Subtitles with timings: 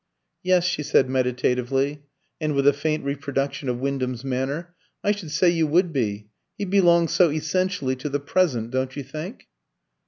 [0.41, 2.01] "Yes," she said meditatively,
[2.39, 6.29] and with a faint reproduction of Wyndham's manner, "I should say you would be.
[6.57, 9.45] He belongs so essentially to the present, don't you think?"